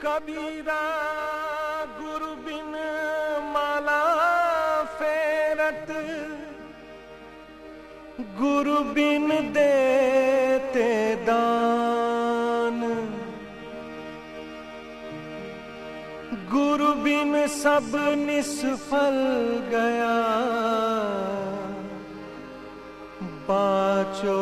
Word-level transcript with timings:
कबीरा 0.00 0.82
गुरु 1.98 2.32
बिन 2.44 2.72
माला 3.52 4.02
फेरत 4.98 5.88
गुरु 8.38 8.78
बिन 8.94 9.28
देते 9.54 10.90
दान। 11.26 12.80
गुरु 16.52 16.92
बिन 17.04 17.46
सब 17.54 17.90
निष्फल 18.18 19.18
गया, 19.70 20.16
बाचो 23.48 24.40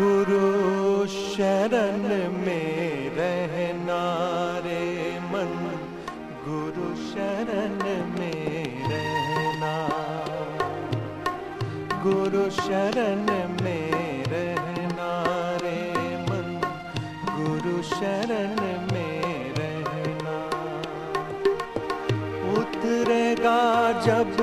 गुरु 0.00 1.06
शरण 1.06 1.98
में 2.32 3.10
रहना 3.10 4.18
रे 4.58 5.18
मन। 5.20 5.78
गुरु 6.48 6.96
शरण 6.96 7.84
में 8.18 8.88
रहना। 8.90 9.88
गुरु 12.02 12.50
शरण 12.50 13.48
में 13.64 13.92
रहना 14.24 15.24
रे 15.62 15.92
मन। 16.22 16.60
गुरु 17.30 17.82
शरण 17.82 18.94
में 18.94 19.54
रहना। 19.54 20.46
उतरेगा 22.60 23.92
जब 23.92 24.36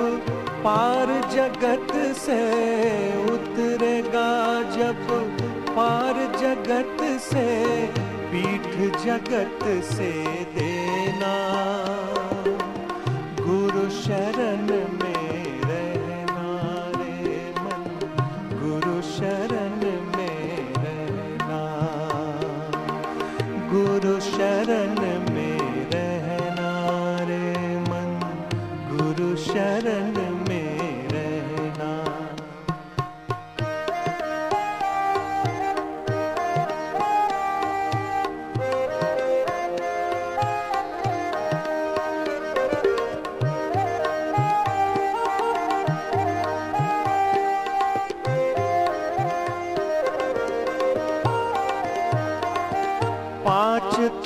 पार 0.63 1.07
जगत 1.07 2.15
से, 2.15 2.45
उतरेगा 3.23 4.61
जब 4.63 5.34
पार 5.75 6.13
जगत 6.13 7.19
से, 7.19 7.87
पीठ 8.31 8.95
जगत 9.03 9.63
से 9.83 10.11
देना। 10.55 11.33
गुरु 13.41 13.89
शरण 13.89 14.67
में 14.67 15.61
रहना 15.61 16.47
रे 16.99 17.53
मन, 17.59 17.83
गुरु 18.53 19.01
शरण 19.01 19.81
में 20.17 20.73
रहना। 20.77 21.61
गुरु 23.73 24.19
शरण 24.19 24.99
में 25.33 25.59
रहना 25.93 26.71
रे 27.23 27.77
मन, 27.79 28.19
गुरु 28.91 29.35
शरण 29.35 30.24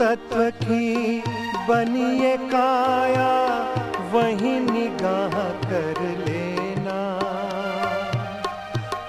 तत्व 0.09 0.39
की 0.49 1.21
बनिए 1.69 2.37
काया, 2.37 3.33
वही 4.13 4.53
निगाह 4.59 5.35
कर 5.63 5.99
लेना। 6.27 6.95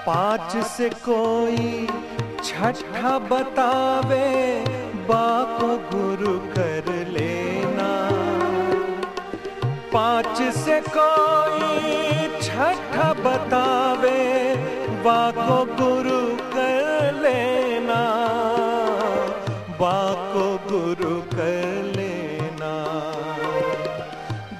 पाँच 0.05 0.65
से 0.65 0.89
कोई 0.89 1.87
छठा 2.43 3.17
बतावे 3.19 4.29
बाको 5.09 5.71
गुरु 5.89 6.37
कर 6.53 6.93
लेना। 7.09 7.89
पाँच 9.93 10.41
से 10.55 10.79
कोई 10.97 12.27
छठा 12.41 13.13
बतावे 13.23 14.21
बाको 15.03 15.65
गुरु 15.75 16.21
कर 16.53 17.13
लेना। 17.21 18.01
गुरु 19.81 20.30
कर 21.41 21.83
लेना। 21.83 22.73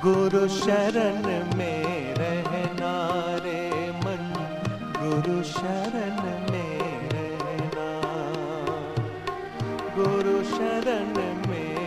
गुरु 0.04 0.48
शरण 0.48 1.58
में 1.58 2.16
रहना 2.16 3.16
रे 3.46 3.92
मन। 3.92 4.34
गुरु 4.98 5.44
शरण 5.44 6.52
में 6.52 7.10
रहना। 7.14 8.02
गुरु 9.98 10.44
शरण 10.44 11.50
में 11.50 11.81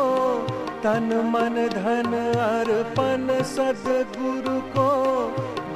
तन 0.83 1.31
मन 1.33 1.67
धन 1.67 2.13
अर्पण 2.39 3.43
सदगुरु 3.43 4.61
को। 4.61 4.89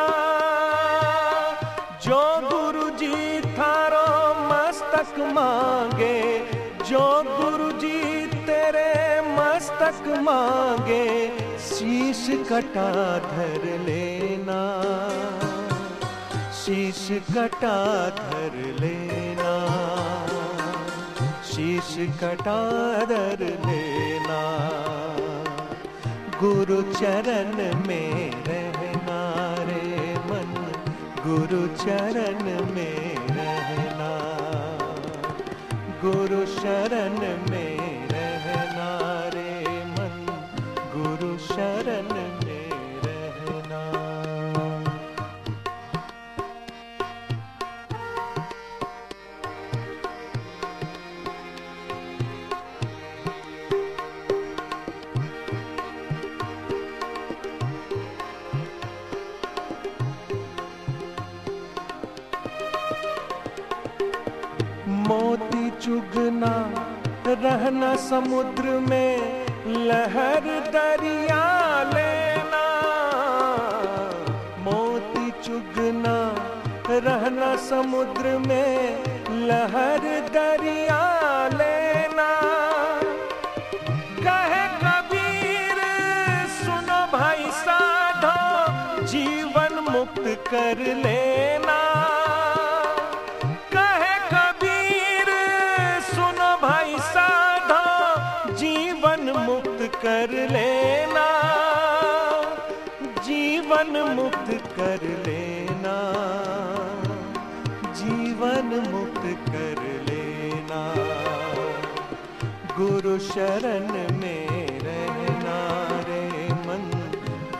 जो 2.02 2.40
गुरु 2.52 2.90
जी 2.90 3.40
थारो 3.40 4.34
मस्तक 4.34 5.20
मांगे, 5.20 6.38
जो 6.84 7.24
गुरु 7.26 7.72
जी 7.72 8.26
तेरे 8.26 9.20
मस्तक 9.20 10.18
मांगे, 10.22 11.28
शीश 11.58 12.26
कटा 12.30 13.18
धर 13.18 13.78
लेना। 13.78 14.82
शीश 16.66 17.08
कटा 17.26 17.74
धर 18.10 18.54
लेना, 18.80 19.50
शीश 21.50 21.92
कटा 22.22 22.56
धर 23.10 23.44
लेना, 23.66 24.38
गुरु 26.40 26.80
चरण 26.92 27.54
में 27.86 28.32
रहना 28.48 29.20
रे 29.68 30.14
मन, 30.24 30.50
गुरु 31.26 31.62
चरण 31.84 32.42
में 32.74 33.14
रहना, 33.30 34.10
गुरु 36.02 36.44
शरण 36.56 37.18
में 37.50 38.08
रहना 38.12 38.90
रे 39.34 39.54
मन, 39.94 40.18
गुरु 40.96 41.36
शरण 41.46 42.12
में 42.14 42.45
मोती 65.06 65.70
चुगना, 65.70 66.54
रहना 67.26 67.96
समुद्र 67.96 68.64
में, 68.64 69.46
लहर 69.66 70.46
दरिया 70.70 71.42
लेना। 71.94 72.64
मोती 74.58 75.30
चुगना, 75.30 76.16
रहना 76.90 77.56
समुद्र 77.56 78.38
में, 78.38 79.04
लहर 79.46 80.04
दरिया 80.34 81.00
लेना। 81.48 82.28
कहे 84.26 84.64
कबीर, 84.82 85.82
सुनो 86.48 87.00
भाई 87.18 87.50
साधो, 87.50 89.04
जीवन 89.06 89.78
मुक्त 89.90 90.50
कर 90.50 90.78
लेना। 90.78 91.76
कर 99.94 100.30
लेना, 100.50 101.26
जीवन 103.26 104.14
मुक्त 104.16 104.50
कर 104.76 105.02
लेना, 105.26 105.96
जीवन 107.92 108.68
मुक्त 108.90 109.24
कर 109.48 109.80
लेना, 110.08 110.80
गुरु 112.78 113.18
शरण 113.18 113.88
में 114.18 114.48
रहना 114.80 115.58
रे 116.08 116.22
मन, 116.66 116.84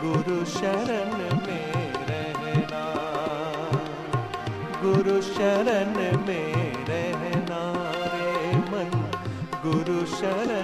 गुरु 0.03 0.45
शरण 0.45 1.15
में 1.47 1.73
रहना, 2.09 2.83
गुरु 4.81 5.21
शरण 5.21 5.95
में 6.27 6.53
रहना 6.89 7.61
रे 8.13 8.51
मन, 8.71 8.91
गुरु 9.65 10.05
शरण 10.05 10.56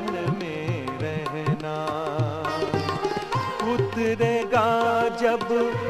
जब 5.33 5.47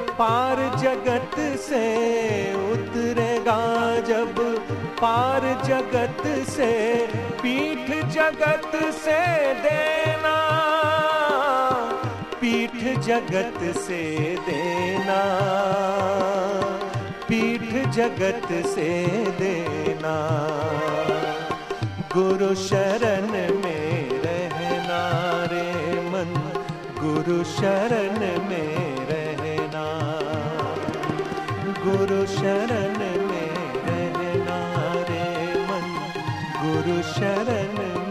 पार 0.10 0.58
जगत 0.78 1.36
से 1.60 1.80
उतरेगा, 2.72 3.56
जब 4.00 4.36
पार 5.02 5.42
जगत 5.66 6.24
से 6.50 6.70
पीठ 7.42 7.90
जगत 8.06 8.78
से 8.96 9.20
देना, 9.64 10.36
पीठ 12.42 12.78
जगत 13.00 13.60
से 13.78 14.02
देना, 14.48 15.20
पीठ 17.28 17.70
जगत 17.90 18.48
से 18.68 18.90
देना। 19.42 20.16
गुरु 22.16 22.54
शरण 22.56 23.32
में 23.60 24.10
रहना 24.24 25.04
रे 25.52 26.02
मन, 26.10 26.34
गुरु 27.02 27.44
शरण 27.44 28.20
में 28.50 28.94
रहना। 29.76 30.76
गुरु 31.84 32.26
शरण 32.26 32.98
में 33.28 33.54
रहना 33.86 34.60
रे 34.94 35.54
मन। 35.60 36.12
गुरु 36.64 37.02
शरण 37.04 38.03